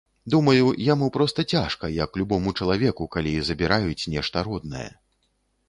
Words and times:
Думаю, 0.33 0.69
яму 0.93 1.09
проста 1.17 1.45
цяжка, 1.55 1.91
як 1.97 2.17
любому 2.23 2.55
чалавеку, 2.61 3.09
калі 3.19 3.35
забіраюць 3.51 4.09
нешта 4.17 4.37
роднае. 4.51 4.91